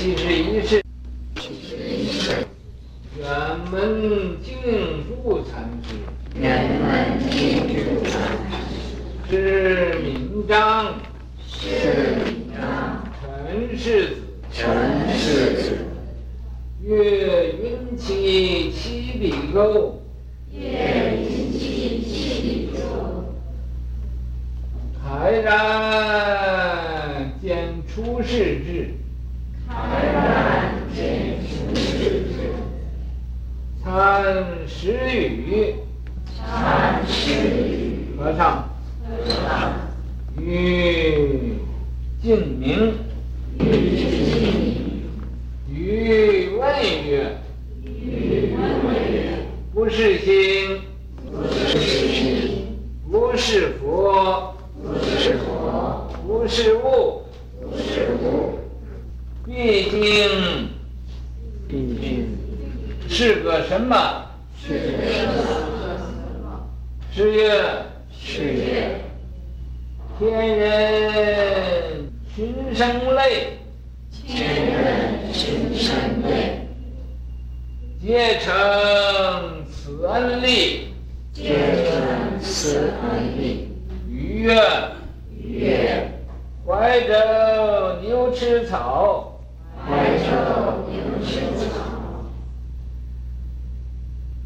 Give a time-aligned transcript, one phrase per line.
[0.00, 0.82] 七十一世，
[3.22, 4.56] 辕门净
[5.04, 5.92] 土禅师，
[6.40, 6.40] 辕
[6.80, 8.10] 门净土禅
[9.28, 10.94] 师，释明章，
[11.46, 14.14] 释明章，陈世子，
[14.50, 14.64] 陈
[15.18, 15.76] 世子，
[16.82, 17.62] 月云
[17.98, 20.00] 栖七比丘。
[20.50, 20.58] 月
[21.12, 21.58] 云栖
[22.02, 22.80] 七比丘，
[24.98, 25.52] 开然
[27.42, 28.94] 见出世智，
[34.22, 35.74] 参十语，
[36.36, 38.68] 参十语，和尚，
[39.02, 39.72] 和尚，
[40.38, 41.54] 语
[42.22, 42.98] 静明，
[43.58, 44.10] 语静
[44.42, 46.68] 明，语问问
[47.08, 47.34] 曰，
[49.72, 50.82] 不是心，
[51.32, 52.76] 不是心，
[53.10, 57.22] 不是佛，不是佛，不是物，
[57.58, 58.58] 不是物，
[59.46, 59.98] 毕竟
[61.66, 62.38] 毕竟
[63.80, 64.26] 是个什么？
[64.60, 66.04] 是个什
[66.42, 66.68] 么？
[67.10, 67.40] 是曰
[68.12, 69.00] 是曰
[70.18, 73.58] 天人群生类，
[74.10, 76.68] 天人群生类，
[78.00, 78.52] 皆成
[79.72, 80.88] 此恩力。
[81.32, 81.54] 皆
[81.86, 83.68] 成此恩力。
[84.06, 84.60] 余曰
[85.42, 86.12] 曰
[86.66, 87.14] 怀肘
[88.02, 89.40] 牛吃草，
[89.86, 90.26] 怀肘
[90.90, 91.70] 牛吃草，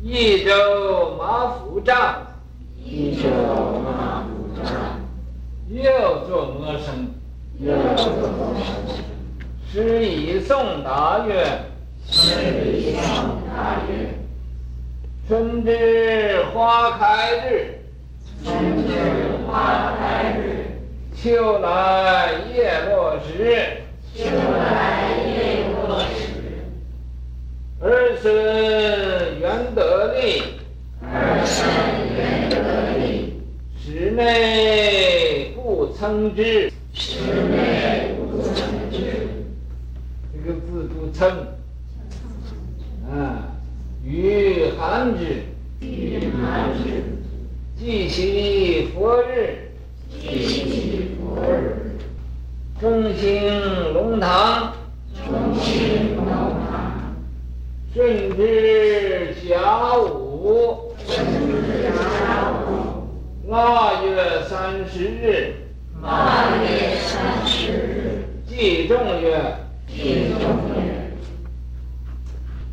[0.03, 2.23] 一肘马腹胀，
[2.85, 3.31] 一肘
[3.83, 4.65] 马腹胀，
[5.71, 7.11] 又作魔声。
[7.59, 8.65] 又作魔声。
[9.73, 11.47] 师以颂答曰：
[12.07, 12.35] 师
[12.77, 14.15] 以颂答曰：
[15.27, 17.81] 春至花开日，
[18.45, 18.93] 春至
[19.47, 20.67] 花开日，
[21.17, 23.67] 秋来叶落时，
[24.15, 26.15] 秋来叶落时，
[27.81, 30.43] 儿孙缘得利，
[31.03, 31.67] 儿孙
[32.17, 33.35] 缘得利，
[33.77, 36.71] 室内不称之。
[36.93, 37.21] 室
[37.51, 38.55] 内不称
[38.93, 38.97] 之。
[40.33, 41.29] 这个字读称，
[43.11, 43.57] 啊，
[44.05, 45.43] 与寒之，
[45.81, 47.03] 与寒之，
[47.77, 49.73] 既夕佛日，
[50.11, 51.97] 既夕佛日，
[52.81, 54.75] 中兴龙堂，
[55.27, 57.17] 中兴龙堂，
[57.93, 60.84] 顺治甲午，顺治甲午，
[63.47, 65.55] 腊月三十日，
[66.03, 69.39] 腊月三十日，季仲月，
[69.87, 70.41] 季仲
[70.75, 71.13] 月，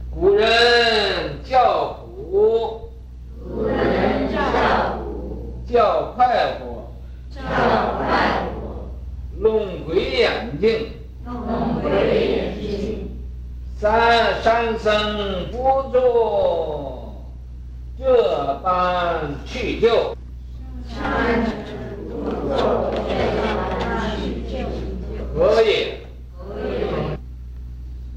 [0.09, 0.47] 古人
[1.43, 2.89] 叫苦，
[3.43, 4.39] 古人叫
[4.97, 6.89] 苦，叫快活，
[7.29, 7.41] 叫
[7.97, 8.89] 快活，
[9.37, 10.87] 弄鬼眼睛，
[11.25, 13.09] 弄鬼眼睛，
[13.77, 15.99] 三山僧不做
[18.03, 20.17] 这般去就，
[20.89, 21.53] 山僧
[22.09, 22.99] 不作这
[23.37, 24.53] 般去就，
[25.37, 26.01] 何也？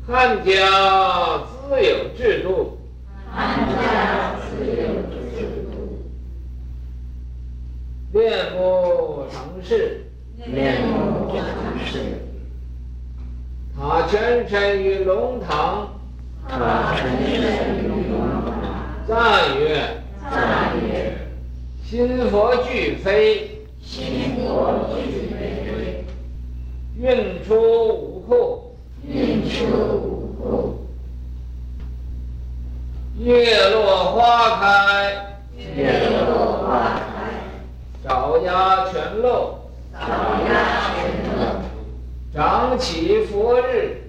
[0.07, 0.51] 汉家
[1.69, 2.79] 自有制度，
[3.31, 3.37] 汉
[3.69, 4.73] 家自有
[5.37, 5.77] 制度，
[8.11, 10.07] 面目常识，
[10.47, 11.45] 面目常
[11.85, 12.23] 识，
[13.79, 15.93] 他全身于龙堂，
[16.49, 18.65] 他全身于龙堂，
[19.07, 19.54] 赞曰：赞曰：
[21.87, 26.05] 心佛俱非，心佛俱非，
[26.99, 28.75] 运出无库，
[29.07, 30.87] 运出无库，
[33.19, 35.37] 叶落花开，
[35.77, 37.45] 叶落花开，
[38.03, 39.59] 爪牙全露，
[39.93, 40.01] 爪
[40.49, 41.05] 牙全
[41.37, 41.43] 露，
[42.33, 44.01] 长起佛日，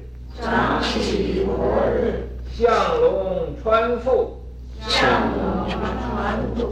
[0.42, 1.52] 长起佛
[1.94, 4.42] 日，象龙穿腹，
[4.88, 5.04] 象
[5.38, 6.70] 龙穿腹，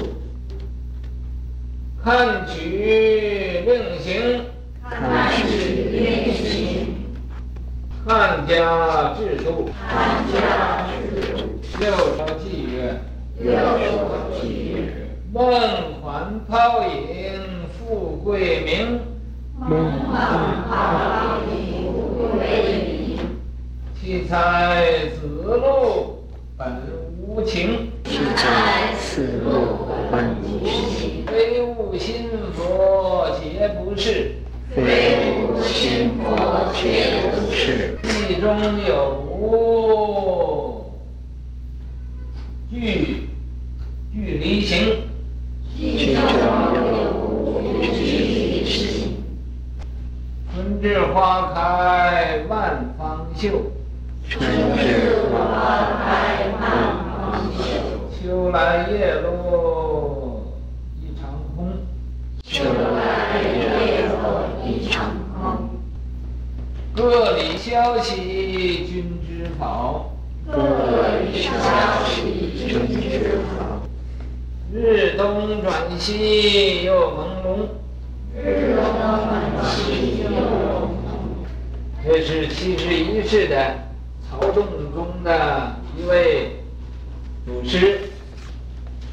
[2.03, 4.43] 看取令行，
[4.89, 6.95] 看取令行，
[8.05, 9.69] 汉家制度。
[9.87, 11.37] 汉家制度。
[11.79, 11.87] 六
[12.17, 12.99] 朝纪曰：
[13.39, 13.69] 六朝
[14.37, 15.49] 纪曰：梦
[16.01, 17.39] 幻泡影，
[17.79, 18.99] 富贵名。
[19.57, 22.37] 梦幻泡影，富贵
[23.15, 23.19] 名。
[23.95, 26.25] 七彩子路，
[26.57, 26.67] 本
[27.17, 27.89] 无情。
[28.03, 31.02] 七彩子路，本无情。
[33.97, 34.31] 是。
[34.75, 34.81] 非
[35.43, 36.81] 悟心佛，皆
[37.31, 37.97] 不是。
[38.03, 38.45] 偈中
[38.87, 38.91] 有
[39.29, 39.31] 无。
[42.71, 42.75] 距
[44.11, 44.73] 距离行，
[45.77, 46.17] 偈中
[46.91, 48.73] 有无距离行。
[50.55, 52.51] 春至花开万
[52.97, 53.71] 方秀，
[54.27, 54.41] 春
[54.75, 55.35] 至花
[56.03, 56.09] 开
[56.59, 56.61] 万
[57.05, 57.13] 方
[57.59, 57.61] 秀。
[58.11, 58.57] 秋来
[58.89, 59.29] 叶落
[67.73, 70.11] 消息君知否？
[70.45, 71.49] 各理消
[72.05, 73.81] 息君知否？
[74.71, 77.65] 日东转西又朦胧，
[78.39, 82.05] 日东转西又朦胧。
[82.05, 83.73] 这是七十一世的
[84.29, 86.57] 曹洞宗的一位
[87.43, 88.01] 祖师，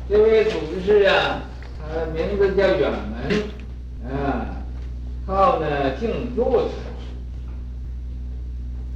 [0.07, 1.41] 这位祖师啊，
[1.81, 4.53] 他的名字叫远门，啊，
[5.27, 6.71] 号呢静坐禅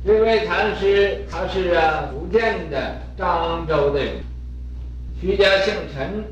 [0.07, 4.17] 这位禅师他是啊福建的漳州的人，
[5.19, 6.25] 徐家姓陈。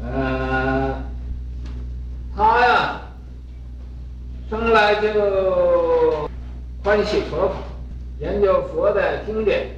[0.00, 1.02] 呃，
[2.36, 3.00] 他呀，
[4.48, 6.30] 生来就
[6.84, 7.54] 欢喜佛法，
[8.20, 9.70] 研究佛的经典。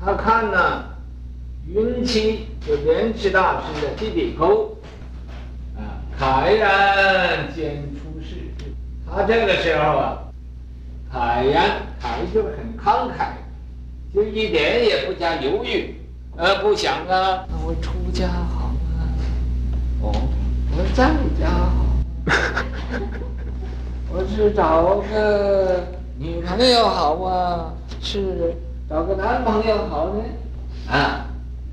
[0.00, 0.84] 他看呢，
[1.66, 4.78] 云栖就莲池大师的《七笔勾》，
[5.80, 7.82] 啊，慨然间。
[9.14, 10.18] 他这个时候啊，
[11.12, 13.30] 慨然，慨就是很慷慨，
[14.14, 15.94] 就一点也不加犹豫。
[16.36, 19.00] 呃，不想啊，那我出家好啊，
[20.02, 20.12] 哦，
[20.76, 21.10] 我在
[21.40, 21.84] 家好，
[24.12, 25.84] 我是找个
[26.16, 28.54] 女朋友好啊，是
[28.88, 30.22] 找个男朋友好呢？
[30.88, 31.26] 啊，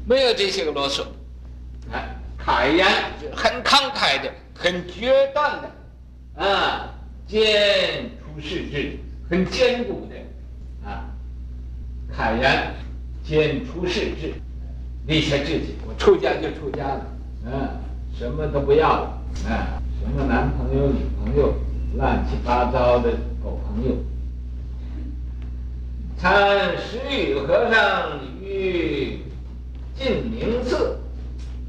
[0.07, 1.03] 没有这些个啰嗦，
[1.91, 2.01] 啊，
[2.43, 2.89] 坦然
[3.35, 6.89] 很慷慨的，很决断的，啊，
[7.27, 8.97] 坚出世志，
[9.29, 11.05] 很坚固的，啊，
[12.15, 12.73] 慨然
[13.23, 14.33] 坚出世志。
[15.07, 17.05] 立下志气，我出家就出家了，
[17.45, 17.69] 嗯，
[18.17, 19.51] 什么都不要了，嗯，
[20.01, 21.53] 什么男朋友、女朋友，
[21.95, 23.11] 乱七八糟的
[23.43, 23.95] 狗朋友。
[26.17, 29.19] 参石宇和尚于
[29.93, 30.97] 净宁寺，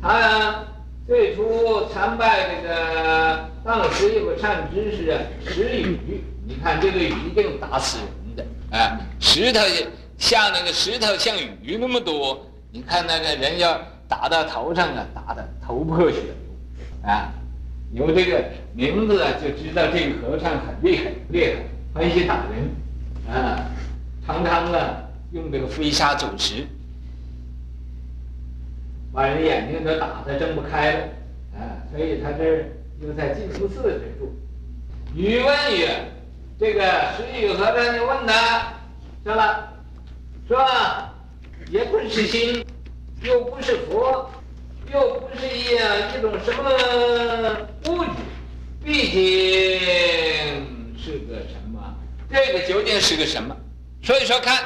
[0.00, 0.64] 他呀
[1.06, 5.98] 最初参拜这个当时有个善知识啊，石宇，
[6.46, 9.58] 你看这个雨一定打死人的，啊，石头
[10.16, 12.46] 像那个石头像雨那么多。
[12.70, 13.76] 你看那个人要
[14.06, 17.32] 打到头上啊，打得头破血流，啊，
[17.92, 21.54] 有这个名字啊，就知道这个和尚很厉害，厉害，
[21.92, 23.66] 欢喜打人，啊，
[24.24, 25.02] 常常啊
[25.32, 26.64] 用这个飞沙走石，
[29.12, 30.98] 把人眼睛都打得睁不开了，
[31.56, 32.64] 啊，所以他这
[33.00, 34.34] 又在净明寺里住。
[35.14, 36.10] 宇问曰
[36.58, 36.82] ：“这个
[37.16, 38.74] 石宇和尚，你问他，
[39.24, 39.72] 说吧？
[40.48, 41.14] 是吧？”
[41.68, 42.64] 也不是心，
[43.22, 44.30] 又不是佛，
[44.92, 46.70] 又不是一一种什么
[47.86, 48.10] 物质，
[48.84, 51.94] 毕竟是个什么？
[52.30, 53.56] 这个究竟是个什么？
[54.00, 54.64] 说一说看，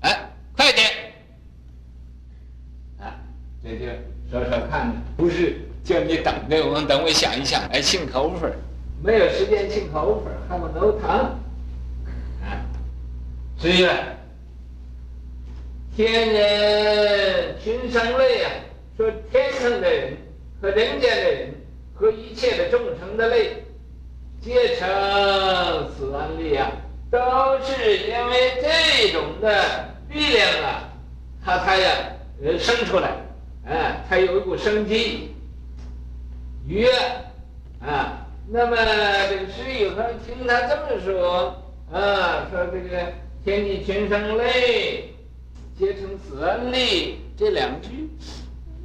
[0.00, 0.86] 哎，快点！
[3.00, 3.16] 啊，
[3.64, 3.86] 这就
[4.30, 8.52] 说说看，不是叫你等着我们，等我想一想，来庆口粉，
[9.02, 11.10] 没有时间庆口粉，还有楼堂，
[12.42, 12.60] 啊，
[13.58, 13.86] 所以。
[15.94, 18.50] 天人群生类啊，
[18.96, 20.16] 说天上的人
[20.58, 21.54] 和人间的人
[21.94, 23.62] 和一切的众生的类，
[24.40, 24.88] 皆成
[25.94, 26.72] 此安立啊，
[27.10, 27.18] 都
[27.62, 29.52] 是因为这种的
[30.08, 30.88] 力量啊，
[31.44, 31.90] 它才呀
[32.42, 33.10] 呃生出来，
[33.66, 35.31] 啊，才有一股生机。
[36.66, 36.90] 曰
[37.80, 38.76] 啊，那么
[39.28, 43.12] 这个师友他听他这么说啊，说这个
[43.44, 45.08] 天地群生类。
[45.78, 48.08] 皆成此安立，这两句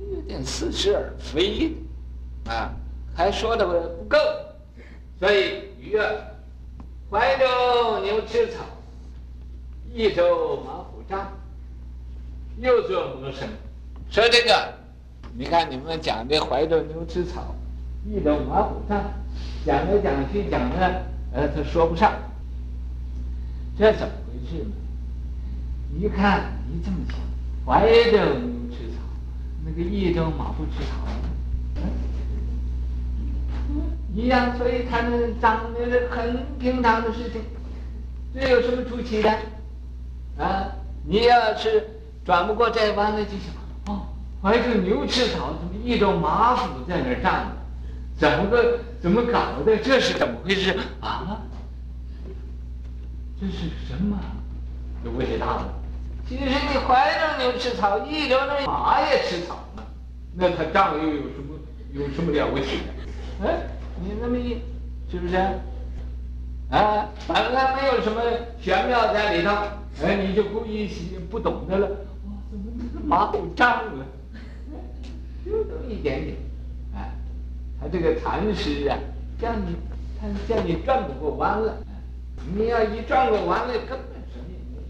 [0.09, 1.73] 有点似是而非
[2.47, 2.73] 啊，
[3.13, 4.17] 还说的不够，
[5.19, 6.01] 所以曰：
[7.11, 8.63] 怀州牛吃草，
[9.93, 11.29] 益州马虎帐，
[12.57, 13.47] 又作魔声。
[14.09, 14.73] 说这个，
[15.37, 17.53] 你看你们讲的怀州牛吃草，
[18.09, 19.03] 益州马虎帐，
[19.65, 22.13] 讲来讲去讲的，呃，他说不上，
[23.77, 24.71] 这怎么回事呢？
[25.99, 26.53] 一看。
[26.69, 27.17] 你这么想，
[27.65, 28.99] 怀州牛吃草，
[29.65, 31.07] 那个益州马不吃草，
[33.69, 33.83] 嗯，
[34.13, 37.41] 一样，所以他们长的是很平常的事情，
[38.33, 39.29] 这有什么出奇的？
[40.37, 41.89] 啊，你要是
[42.25, 43.53] 转不过这弯来，就想，
[43.95, 44.07] 哦，
[44.41, 47.47] 怀州牛吃草，怎么益州马虎在那儿站？
[48.17, 49.77] 怎么个怎么搞的？
[49.77, 51.41] 这是怎么回事啊？
[53.39, 54.19] 这是什么？
[55.03, 55.73] 就问题大了。
[56.27, 59.83] 其实你怀着牛吃草，益州那马也吃草嘛，
[60.33, 61.55] 那他仗又有什么
[61.93, 63.47] 有什么了不起的？
[63.47, 63.67] 哎，
[64.01, 64.57] 你那么一
[65.09, 65.37] 是不是？
[66.69, 68.21] 啊，本来没有什么
[68.59, 69.51] 玄妙在里头，
[70.03, 70.89] 哎，你就故意
[71.29, 71.87] 不懂的了。
[71.87, 74.05] 哇，怎么这个马桶脏了？
[75.45, 76.56] 就这么一点点，哎，
[77.79, 78.97] 他这个禅师啊，
[79.39, 79.75] 叫你，
[80.19, 81.77] 他叫你转不过弯了。
[82.55, 83.99] 你要一转过弯来，根本
[84.31, 84.81] 什么也没有。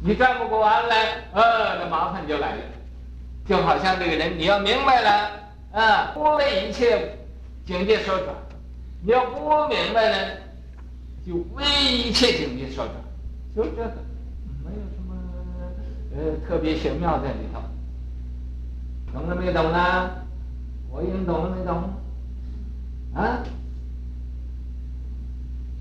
[0.00, 2.62] 你转不过弯来，呃，那麻烦就来了。
[3.46, 5.30] 就好像这个人，你要明白了，
[5.72, 7.16] 啊，不为一切
[7.66, 8.28] 境界所转；
[9.02, 10.16] 你要不明白呢，
[11.26, 12.94] 就为一切境界所转。
[13.56, 13.92] 就这个，
[14.62, 15.14] 没有什么
[16.14, 17.60] 呃特别玄妙在里头。
[19.12, 20.10] 懂了没有懂呢？
[20.98, 21.94] 我应懂了没懂？
[23.14, 23.44] 啊？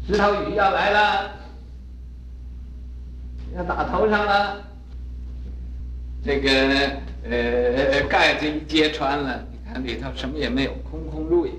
[0.06, 1.32] 石头雨要来了，
[3.56, 4.62] 要打头上了。
[6.24, 6.50] 这个
[7.24, 11.54] 呃盖子一揭穿了，你看里头什么也没有，空空如也。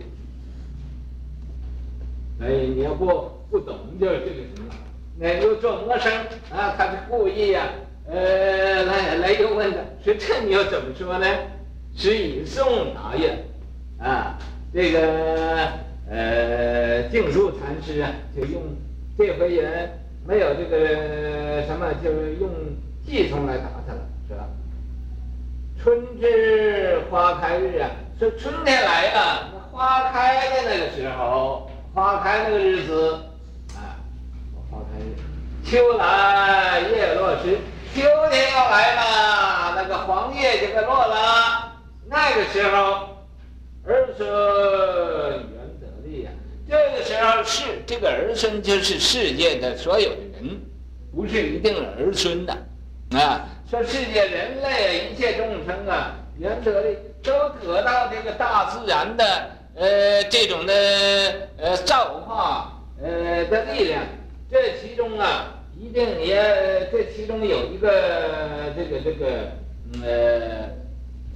[2.38, 3.06] 所以你要不
[3.50, 4.72] 不懂就是这个什么，
[5.18, 6.12] 那又做陌生
[6.52, 7.64] 啊，他是故意呀、
[8.06, 11.26] 啊，呃来来又问的，说这你要怎么说呢？
[11.96, 13.28] 是以送答应，
[14.00, 14.38] 啊，
[14.72, 15.68] 这个。
[16.10, 18.62] 呃，净土禅师啊，就用
[19.18, 19.90] 这回人
[20.26, 22.48] 没有这个什么，就是用
[23.04, 24.48] 计从来打他了，是吧？
[25.78, 33.12] 春至花开日啊，说春天来了，花开的那个时候，花开那个日子
[33.74, 34.00] 啊，
[34.70, 35.12] 花开日。
[35.62, 37.58] 秋来叶落时，
[37.94, 38.00] 秋
[38.30, 41.74] 天要来了，那个黄叶就该落了，
[42.06, 43.17] 那个时候，
[43.92, 44.26] 儿孙。
[46.70, 50.60] 这个时候是这个儿孙，就是世界的所有的人，
[51.14, 52.52] 不是一定儿孙的，
[53.12, 57.32] 啊，说世界人类一切众生啊，原则的都
[57.64, 59.24] 得到这个大自然的
[59.76, 60.74] 呃这种的
[61.56, 64.02] 呃造化呃的力量，
[64.50, 65.46] 这其中啊
[65.80, 67.88] 一定也这其中有一个
[68.76, 69.26] 这个这个
[70.04, 70.68] 呃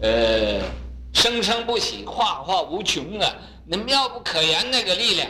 [0.02, 0.60] 呃
[1.12, 3.32] 生生不息，化化无穷啊。
[3.66, 5.28] 那妙不可言那个力量，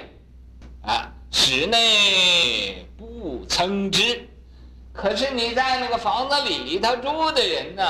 [0.82, 4.28] 啊，室内不称知。
[4.92, 7.82] 可是你在那个房子里头住的人呢，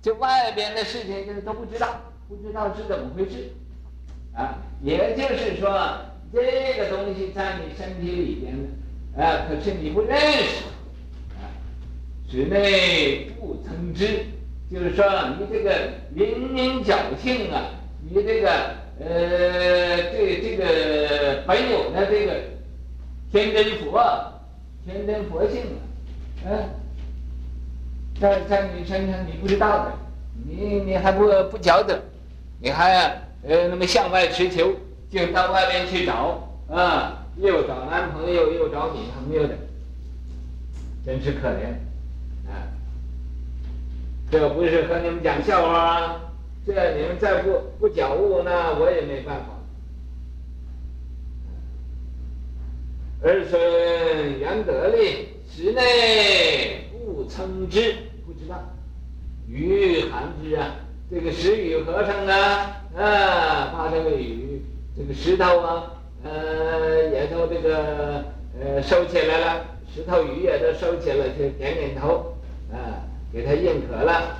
[0.00, 3.52] 就外边的事情就都不知道，不知道是怎么回事，
[4.34, 5.70] 啊，也就是说，
[6.32, 8.54] 这个东西在你身体里边，
[9.16, 10.64] 啊，可是你不认识，
[11.38, 11.42] 啊，
[12.30, 14.26] 室内不称知，
[14.70, 15.04] 就是说
[15.38, 15.74] 你这个
[16.10, 17.62] 明明侥幸啊，
[18.08, 18.50] 你这个。
[18.96, 19.06] 呃，
[20.12, 22.32] 这这个本有的这个
[23.32, 24.00] 天真佛，
[24.86, 25.62] 天真佛性
[26.44, 26.70] 啊，嗯，
[28.20, 29.92] 在在你身上你不知道的，
[30.46, 32.00] 你你还不不晓得，
[32.60, 34.72] 你还呃那么向外求求，
[35.10, 39.56] 就到外面去找啊，又找男朋友又找女朋友的，
[41.04, 41.74] 真是可怜！
[44.30, 46.20] 这不是和你们讲笑话啊。
[46.66, 49.54] 这你们再不不觉悟呢，我也没办法。
[53.22, 57.94] 儿孙缘得力，室内不称之，
[58.26, 58.62] 不知道。
[59.46, 60.76] 雨寒之啊，
[61.10, 64.62] 这个石雨和尚啊，啊，把这个雨
[64.96, 68.24] 这个石头啊，呃，也都这个
[68.58, 69.64] 呃收起来了，
[69.94, 72.33] 石头雨也都收起来，就点点头，
[73.34, 74.36] 给他认可了。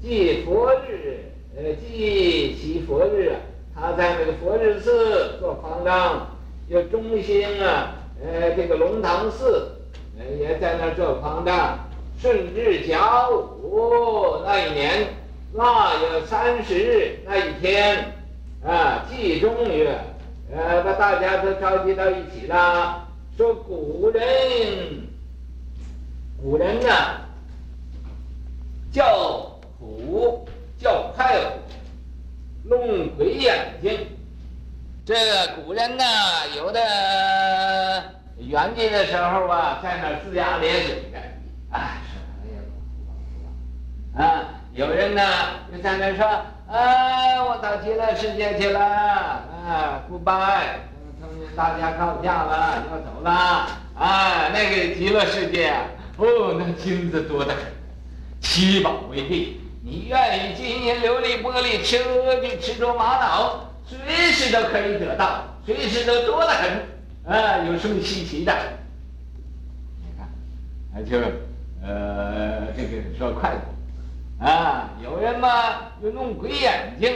[0.00, 3.34] 祭佛日，呃，祭其佛日，
[3.74, 6.26] 他在那个佛日寺做方丈，
[6.68, 9.72] 有中兴啊，呃，这个龙堂寺，
[10.18, 11.80] 呃，也在那做方丈。
[12.18, 15.08] 顺治甲午那一年，
[15.52, 18.12] 腊月三十日那一天，
[18.64, 20.00] 啊，祭中月，
[20.50, 24.22] 呃，把大家都召集到一起了，说古人，
[26.42, 26.88] 古人呢，
[28.92, 29.54] 叫。
[29.80, 30.44] 虎
[30.76, 33.96] 叫快虎，弄鬼眼睛。
[35.06, 36.04] 这个古人呢，
[36.56, 36.80] 有的
[38.38, 41.18] 圆寂的时候啊，在那龇牙咧嘴的，
[41.70, 42.58] 哎，什么也
[44.16, 45.22] 不啊，有人呢
[45.72, 46.26] 就在那说，
[46.68, 50.74] 哎，我到极乐世界去了，啊，goodbye，
[51.20, 53.30] 同大家告假了，要走了，
[53.96, 55.72] 啊，那个极乐世界，
[56.16, 57.62] 哦，那金子多得很，
[58.40, 59.60] 七宝为地。
[59.82, 61.96] 你愿意金银琉璃玻璃车
[62.42, 63.98] 具车车玛瑙，随
[64.32, 68.52] 时都可以得到，随时都多得很，啊，有什么稀奇的？
[70.00, 70.28] 你看，
[70.92, 71.18] 那就
[71.82, 77.10] 呃，这个说快活，啊，有人嘛，又弄鬼眼睛，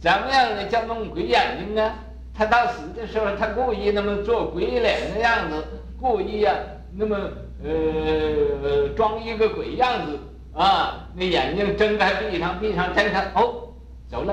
[0.00, 0.64] 怎么样呢？
[0.66, 1.92] 叫弄鬼眼睛呢？
[2.32, 5.62] 他到死的时候，他故意那么做鬼脸的样子，
[6.00, 6.56] 故意呀、啊，
[6.96, 7.16] 那么
[7.62, 10.18] 呃装一个鬼样子
[10.54, 13.68] 啊，那眼睛睁开闭上，闭上睁开，哦，
[14.08, 14.32] 走了，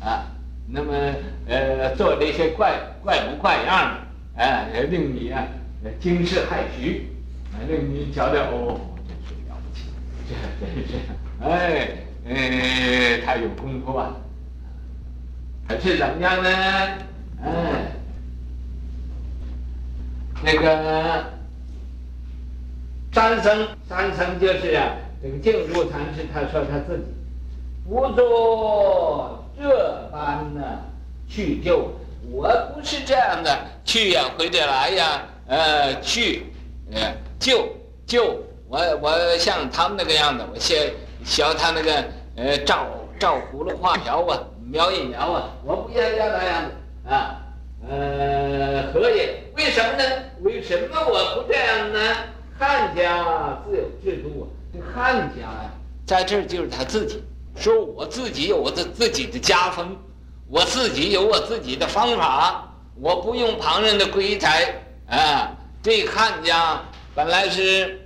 [0.00, 0.26] 啊，
[0.68, 0.92] 那么
[1.48, 3.96] 呃做这些怪怪模怪样
[4.36, 5.42] 的，啊，令你啊
[5.98, 7.00] 惊世骇俗，
[7.54, 8.78] 啊，令你觉得哦，
[9.08, 9.86] 真是了不起，
[10.28, 10.92] 这真是，
[11.40, 11.96] 哎，
[12.28, 14.14] 哎，他有功夫啊，
[15.66, 16.50] 可是怎么样呢？
[17.42, 17.92] 哎，
[20.42, 21.24] 那个
[23.12, 24.92] 三僧，三僧就是啊，
[25.24, 27.04] 这个净土禅师，他说他自己
[27.88, 30.60] 不做这般的
[31.26, 31.88] 去救，
[32.30, 36.52] 我不是这样的去呀，回得来呀，呃，去，
[36.92, 37.00] 呃，
[37.38, 37.66] 救
[38.04, 38.36] 救
[38.68, 40.92] 我，我像他们那个样子，我学
[41.24, 42.04] 学他那个
[42.36, 42.86] 呃，照
[43.18, 44.38] 照葫芦画瓢啊，
[44.70, 46.70] 描一描啊，我不要要那样子。
[47.08, 47.40] 啊，
[47.88, 49.42] 呃，何也？
[49.56, 50.04] 为什么呢？
[50.42, 51.98] 为什么我不这样呢？
[52.58, 54.44] 汉家自有制度啊，
[54.80, 55.70] 汉家呀，
[56.06, 57.22] 在这儿就是他自己，
[57.56, 59.96] 说我自己有我的自己的家风，
[60.48, 64.74] 我自己有我自己的方法，我不用旁人的规裁
[65.08, 65.50] 啊。
[65.82, 66.80] 这汉家
[67.14, 68.00] 本来是，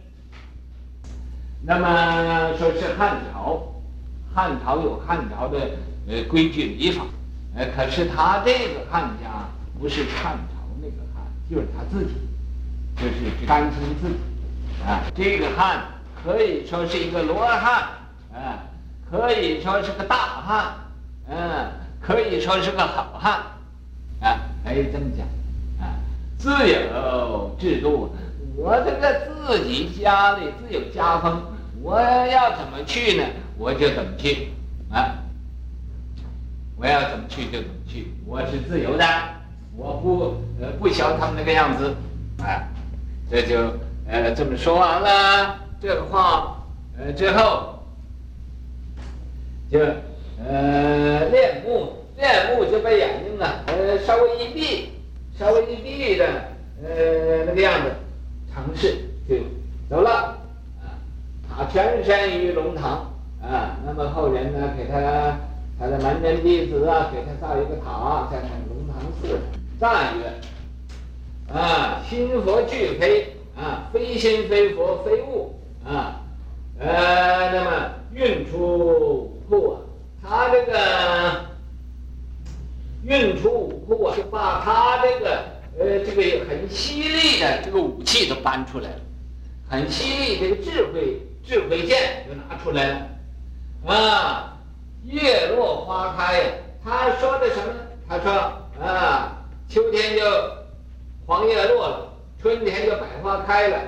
[1.63, 3.63] 那么说是汉朝，
[4.35, 5.59] 汉朝有汉朝的
[6.09, 7.05] 呃规矩礼法。
[7.55, 9.49] 呃，可是他这个汉家
[9.81, 12.13] 不是汉朝那个汉，就是他自己，
[12.97, 15.03] 就是单亲自己啊。
[15.15, 15.85] 这个汉
[16.25, 17.89] 可以说是一个罗汉，
[18.33, 18.65] 啊，
[19.11, 20.75] 可以说是个大汉，
[21.29, 21.71] 嗯、啊，
[22.01, 23.41] 可以说是个好汉，
[24.21, 25.27] 啊，可以这么讲，
[25.81, 25.95] 啊，
[26.39, 28.15] 自有制度，
[28.57, 31.41] 我这个自己家里自有家风，
[31.83, 33.25] 我要怎么去呢？
[33.57, 34.53] 我就怎么去，
[34.91, 35.15] 啊。
[36.81, 39.05] 我要怎么去就怎么去，我是自由的，
[39.77, 41.93] 我不呃不学他们那个样子，
[42.41, 42.63] 啊，
[43.29, 43.59] 这就
[44.07, 46.65] 呃这么说完了这个话，
[46.99, 47.79] 呃之后
[49.71, 49.79] 就
[50.45, 54.91] 呃练目，练目就把眼睛啊呃稍微一闭，
[55.39, 56.27] 稍微一闭的
[56.83, 57.91] 呃那个样子，
[58.53, 58.97] 尝试
[59.29, 59.37] 就
[59.89, 60.11] 走了，
[60.81, 60.99] 啊，
[61.49, 63.13] 他全身于龙堂，
[63.43, 65.37] 啊，那么后人呢给他。
[65.81, 69.39] 他的门人弟子啊，给他造一个塔，在那龙堂寺
[69.79, 70.25] 赞曰
[71.55, 75.38] ：“啊，心佛俱非啊，非心非佛非物
[75.89, 76.21] 啊，
[76.79, 79.81] 呃，那么运出五库啊，
[80.23, 81.45] 他这个
[83.05, 85.45] 运出五库啊，就把他这个
[85.79, 89.01] 呃这个很犀利的这个武器都搬出来了，
[89.69, 94.45] 很犀利这个智慧智慧剑就拿出来了，啊。”
[95.05, 96.43] 叶落花开，
[96.85, 97.73] 他说的什么？
[98.07, 98.31] 他说
[98.85, 100.23] 啊，秋天就
[101.25, 103.79] 黄叶落了，春天就百花开了，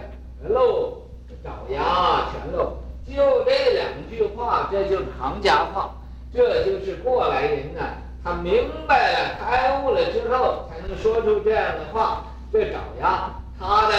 [0.49, 1.00] 露
[1.43, 2.77] 爪牙全露，
[3.07, 5.91] 就这两句话，这就是行家话，
[6.33, 7.95] 这就是过来人呐、啊。
[8.23, 12.25] 他明白了、开悟了之后，才能说出这样的话。
[12.53, 13.95] 这爪牙，他的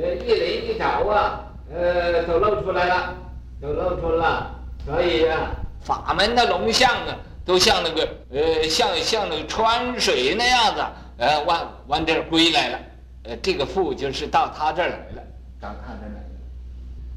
[0.00, 3.14] 呃一鳞一爪啊，呃都露出来了，
[3.60, 4.50] 都露出了，
[4.86, 5.50] 所以啊。
[5.82, 10.84] 法门的龙象呢，都像那个呃，像像那个川水那样子，
[11.18, 12.78] 呃，往往这儿归来了，
[13.24, 15.22] 呃，这个父就是到他这儿来了，
[15.60, 16.15] 到他这儿来了，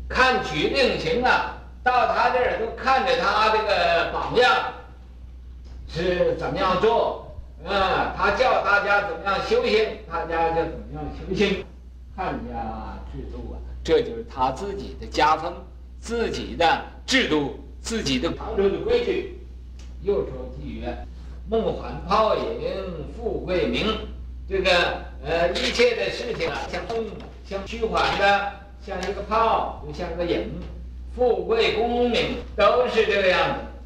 [0.09, 4.73] 看取令行啊，到他这儿都看着他这个榜样
[5.87, 7.31] 是怎么样做，
[7.65, 11.63] 啊、他叫大家怎么样修行，大家就怎么样修行，
[12.17, 15.53] 汉家制度啊，这就是他自己的家风，
[16.01, 17.57] 自己的制度。
[17.81, 19.39] 自己的旁州的规矩，
[20.01, 21.07] 又说偈曰
[21.49, 22.43] ：“梦幻泡影，
[23.15, 23.97] 富贵名。”
[24.49, 24.69] 这个
[25.23, 27.05] 呃，一切的事情啊，像梦，
[27.49, 28.51] 像虚幻的，
[28.85, 30.51] 像一个泡，就像个影。
[31.15, 33.39] 富贵功名都是这个样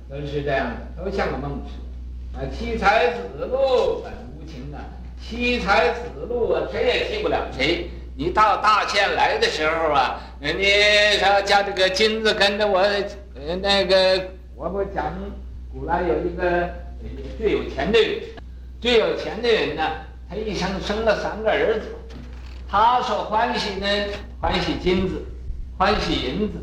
[0.10, 2.40] 子，都是这样的，都像个梦似的。
[2.40, 4.78] 啊，妻财子禄本无情啊，
[5.20, 7.90] 妻财子禄啊，谁也替不了谁。
[8.16, 12.80] 你到大千来的时候啊，人家说叫这个金子跟着我。
[12.80, 15.14] 呃，那个我不讲，
[15.72, 16.70] 古来有一个
[17.40, 18.20] 最有钱的人，
[18.80, 19.84] 最有钱的人呢，
[20.30, 21.88] 他一生生了三个儿子，
[22.74, 23.88] 他所欢喜呢，
[24.42, 25.24] 欢喜金子，
[25.78, 26.58] 欢喜银子，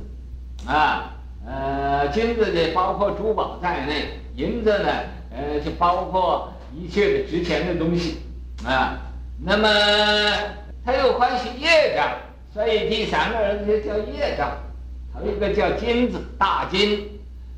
[0.67, 1.13] 啊，
[1.47, 4.89] 呃，金子呢包括珠宝在内，银子呢，
[5.31, 8.23] 呃，就包括一切的值钱的东西，
[8.67, 8.99] 啊，
[9.39, 9.69] 那么
[10.85, 12.11] 他又欢喜业障，
[12.53, 14.51] 所以第三个儿子就叫业障。
[15.15, 17.09] 还有一个叫金子，大金，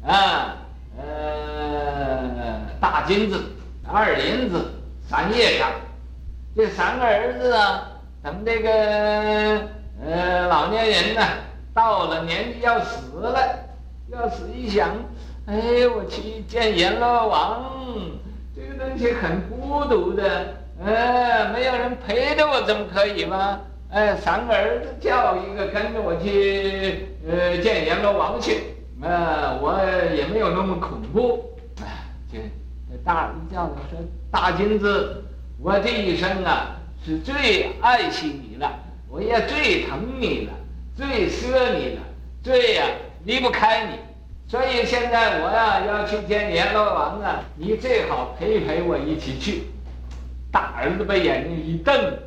[0.06, 0.58] 啊，
[0.98, 3.42] 呃，大金子，
[3.90, 4.74] 二银子，
[5.08, 5.70] 三业障。
[6.54, 7.88] 这三个儿子啊，
[8.22, 8.70] 咱们这个
[10.00, 11.22] 呃老年人呢，
[11.74, 13.36] 到了年纪要死了，
[14.12, 14.90] 要死一想，
[15.46, 17.72] 哎，我去见阎罗王，
[18.54, 20.54] 这个东西很孤独的，
[20.84, 23.58] 呃，没有人陪着我，怎么可以吗？
[23.90, 28.54] 哎，三个儿子叫一个跟着我去，呃，见阎罗王去，
[29.02, 29.80] 啊、呃，我
[30.14, 32.38] 也没有那么恐怖，哎，这
[33.04, 33.98] 大儿子叫我说，
[34.30, 35.24] 大金子。
[35.64, 36.74] 我这一生啊，
[37.04, 40.52] 是最爱惜你了，我也最疼你了，
[40.94, 42.00] 最舍你了，
[42.44, 42.84] 最呀、
[43.24, 43.98] 离不开你，
[44.48, 49.64] 所以现在我呀要去见阎罗王啊，你最好陪陪我一起去。
[50.52, 52.18] 大儿子把眼睛一瞪：“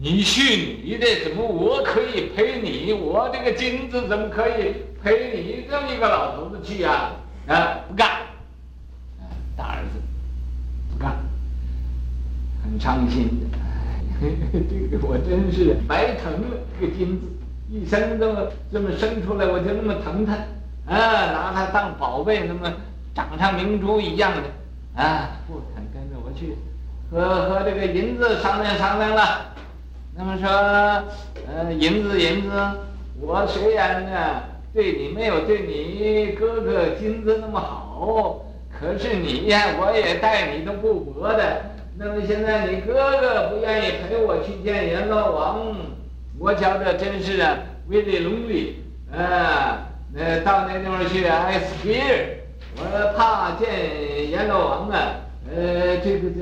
[0.00, 2.92] 你去你的，怎么我可以陪你？
[2.92, 7.10] 我这个金子怎么可以陪你这么一个老头子去呀？
[7.48, 8.08] 啊，不干！
[9.18, 10.00] 啊，大儿子
[10.92, 11.16] 不干。”
[12.62, 14.26] 很伤心的，
[14.70, 16.56] 这个我真是白疼了。
[16.80, 17.26] 这个金子
[17.68, 20.32] 一生这么这么生出来，我就那么疼他，
[20.86, 20.96] 啊，
[21.30, 22.72] 拿他当宝贝，那么
[23.14, 26.56] 掌上明珠一样的，啊，不肯跟着我去，
[27.10, 29.52] 和和这个银子商量商量了。
[30.16, 30.48] 那么说，
[31.46, 32.50] 呃，银子银子，
[33.20, 38.40] 我虽然呢对你没有对你哥哥金子那么好，
[38.70, 41.62] 可是你呀，我也待你都不薄的。
[42.02, 45.76] 那么现在你哥哥不愿意陪我去见阎罗王，
[46.38, 47.58] 我觉得真是啊
[47.90, 48.76] ，very lonely
[49.14, 49.86] 啊，
[50.16, 52.38] 呃，到那地方去，I scared，
[52.78, 55.16] 我怕见阎罗王啊，
[55.54, 56.40] 呃，这个这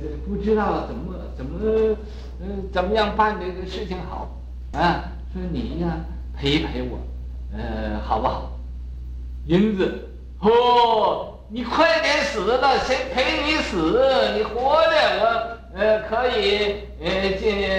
[0.00, 1.96] 这不知道怎么怎么，
[2.40, 4.30] 呃，怎么样办这个事情好
[4.74, 5.10] 啊？
[5.32, 5.96] 说你呀，
[6.38, 7.00] 陪一陪我，
[7.52, 8.52] 呃，好不好？
[9.46, 11.33] 银子，哦。
[11.54, 14.02] 你快点死了，谁陪你死？
[14.34, 14.90] 你活着，
[15.20, 17.70] 我呃可以呃进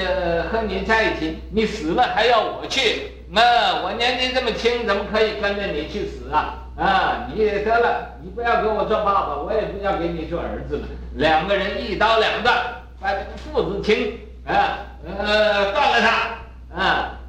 [0.50, 1.40] 和你在一起。
[1.52, 3.12] 你死了还要我去？
[3.30, 6.56] 那、我年纪这么轻，怎么可以跟着你去死啊？
[6.78, 10.88] 啊，你也得了，你不要给我做爸爸，我也不要给你做儿子了。
[11.16, 12.56] 两个人一刀两断，
[13.02, 17.20] 把这个父子情啊呃断了他啊！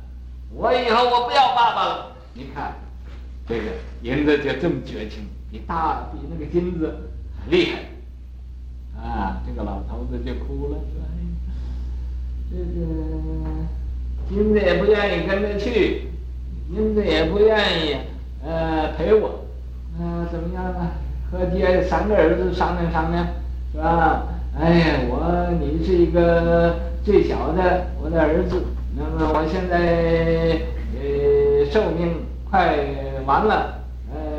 [0.55, 2.13] 我以后我不要爸爸了。
[2.35, 2.73] 你看，
[3.49, 3.63] 这个
[4.03, 5.29] 银子就这么绝情。
[5.51, 7.11] 比大比那个金子
[7.49, 9.43] 厉害，啊！
[9.47, 11.17] 这个老头子就哭了，说：“哎，
[12.51, 12.65] 这个
[14.29, 16.09] 金子也不愿意跟着去，
[16.71, 17.97] 银子也不愿意，
[18.45, 19.47] 呃，陪我，
[20.01, 20.93] 呃，怎么样啊？
[21.31, 23.27] 和爹三个儿子商量商量，
[23.73, 24.27] 是吧？
[24.59, 28.63] 哎呀，我你是一个最小的我的儿子，
[28.97, 30.59] 那么我现在
[30.99, 32.77] 呃寿命快
[33.25, 33.75] 完了。”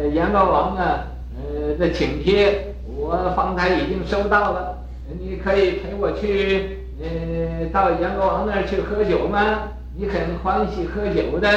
[0.05, 4.77] 阎罗王啊，呃的请帖我方才已经收到了，
[5.19, 9.69] 你可以陪我去，呃，到阎罗王那儿去喝酒吗？
[9.95, 11.49] 你很欢喜喝酒的，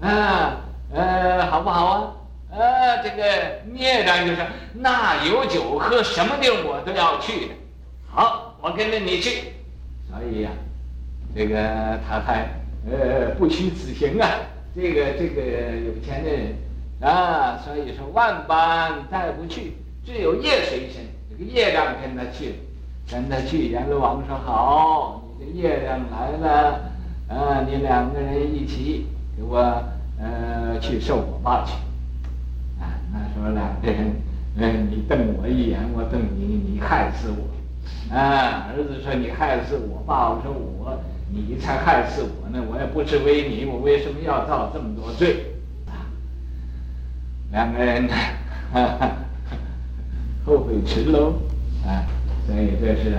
[0.00, 0.60] 啊，
[0.92, 2.12] 呃，好不好啊？
[2.50, 3.22] 呃，这个
[3.72, 4.38] 孽障就是
[4.74, 7.54] 那有酒喝，什么地儿我都要去的。
[8.08, 9.52] 好，我跟着你去。
[10.10, 10.50] 所以呀、
[11.34, 11.56] 这个
[12.08, 12.48] 他才
[12.90, 14.28] 呃不虚此行啊。
[14.74, 15.42] 这个这个
[15.86, 16.65] 有钱的人。
[17.00, 21.04] 啊，所以说万般带不去，只有业随身。
[21.28, 22.54] 这个业障跟他去，
[23.10, 23.70] 跟他去。
[23.70, 26.80] 阎罗王说好，你的业障来了，
[27.28, 29.06] 啊，你两个人一起
[29.36, 29.58] 给我
[30.18, 31.74] 呃去受我爸去。
[32.80, 34.16] 啊，那说两个人，
[34.56, 38.14] 嗯，你瞪我一眼，我瞪你，你害死我。
[38.16, 40.98] 啊，儿子说你害死我，爸爸说我，
[41.30, 45.55] 你才害死我呢，我也不是为你，我为什么要造这么多罪？
[47.56, 48.06] 两个人，
[48.70, 49.16] 哈哈，
[50.44, 51.32] 后悔迟喽，
[51.86, 52.04] 啊，
[52.46, 53.16] 所以这是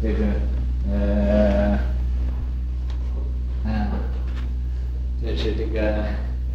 [0.00, 0.24] 这个
[0.90, 1.78] 呃，
[3.62, 3.92] 啊，
[5.22, 5.82] 这是这个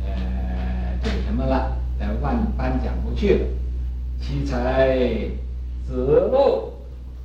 [0.08, 1.78] 呃，这个什么了？
[2.00, 3.46] 在万般讲不去了。
[4.20, 4.98] 妻财
[5.88, 6.74] 子禄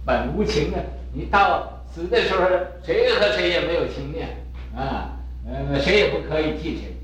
[0.04, 0.80] 本无情啊！
[1.14, 2.46] 你到死的时候，
[2.84, 4.28] 谁和谁也没有情面
[4.76, 5.16] 啊，
[5.48, 6.94] 呃，谁也不可以替谁，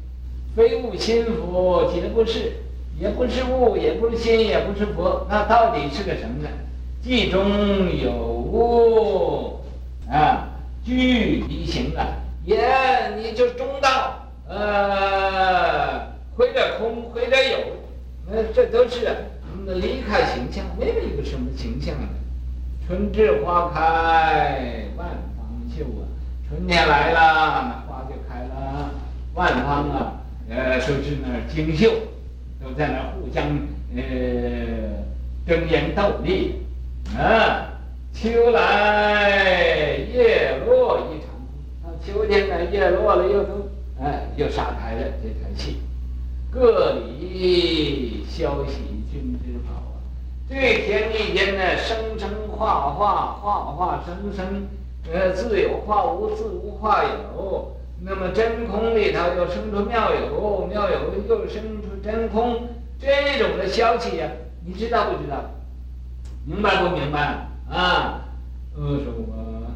[0.54, 2.52] 非物心佛，皆不是。
[3.00, 6.50] 也不是物，也不是心，也不是佛，那到底是个什么呢？
[7.02, 7.40] 既中
[7.96, 9.58] 有物
[10.12, 10.50] 啊，
[10.84, 12.06] 具离形啊，
[12.44, 12.60] 也
[13.16, 17.58] 你就中道，呃，或者空，或者有，
[18.30, 19.08] 那这都是
[19.64, 22.02] 离开形象，没有一个什么形象的。
[22.86, 25.08] 春至花开，万
[25.38, 26.04] 芳秀啊，
[26.46, 27.18] 春天来了，
[27.64, 28.90] 那花就开了，
[29.32, 31.90] 万芳啊，呃，就是那儿精秀。
[32.62, 33.42] 都在那互相
[33.96, 34.02] 呃
[35.46, 36.56] 争妍斗丽，
[37.16, 37.72] 啊，
[38.12, 41.30] 秋来叶落一场
[41.82, 43.68] 空，到秋天呢，叶落了又都
[44.02, 45.78] 哎又洒开了这台戏。
[46.50, 48.78] 各里消息
[49.10, 49.96] 君之袍啊，
[50.48, 54.66] 这天地间呢，生生化化，化化生生，
[55.12, 57.76] 呃，自有化无，自无化有。
[58.02, 60.96] 那么真空里头又生出妙有，妙有
[61.28, 64.28] 又生出真空，这种的消息呀，
[64.64, 65.50] 你知道不知道？
[66.46, 67.46] 明白不明白？
[67.68, 68.24] 啊，
[68.74, 69.66] 呃，说我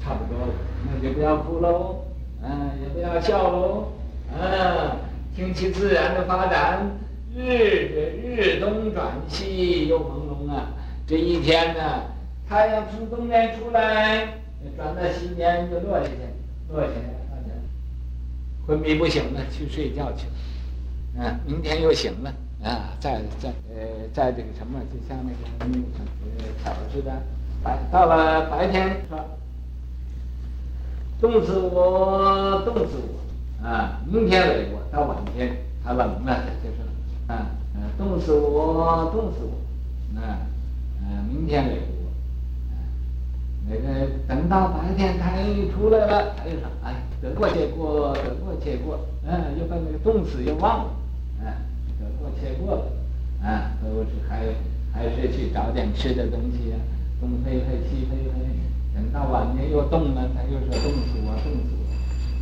[0.00, 0.52] 差不多了，
[0.86, 2.04] 那就不要哭喽，
[2.42, 3.92] 啊，也不要笑喽，
[4.32, 4.96] 啊，
[5.34, 6.90] 听其自然的发展，
[7.34, 10.68] 日日东转西又朦胧啊，
[11.06, 12.02] 这一天呢，
[12.48, 14.38] 太阳从东边出来，
[14.76, 16.12] 转到西边就落下去。
[16.70, 16.94] 落下去，
[17.30, 17.54] 大家
[18.66, 20.32] 昏迷不醒了，去睡觉去了。
[21.18, 27.10] 啊，明天又醒了啊，在在呃，在这个什么，就像那个那个巧似的，
[27.62, 29.18] 白到了白天说，
[31.20, 34.00] 冻死我，冻死我啊！
[34.06, 36.76] 明天为我，到晚天他冷了，就是
[37.26, 37.46] 啊，
[37.98, 40.38] 冻死我，冻死我，啊，
[41.02, 41.98] 嗯，明天为我。
[43.70, 50.90] 那个等到白天太阳出来了，他就说：“哎，得过且过，得过且过。”嗯，又把那个冻死又忘了，
[52.40, 52.92] 先过了，
[53.42, 54.46] 啊，我是还
[54.92, 56.78] 还是去找点吃的东西啊，
[57.20, 58.38] 东飞飞西飞飞，
[58.94, 61.74] 等到晚年又冻了，他又说冻死我冻死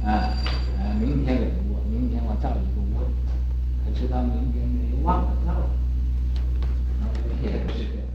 [0.02, 0.32] 我，啊，
[0.78, 3.08] 啊明天给窝，明天我造一个窝，
[3.84, 5.52] 可是到明天又忘了造，
[7.00, 7.04] 啊，
[7.42, 8.05] 也是。